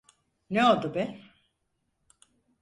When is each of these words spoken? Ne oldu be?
Ne 0.49 0.65
oldu 0.65 0.93
be? 0.95 1.21